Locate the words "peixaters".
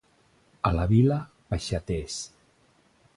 1.55-2.17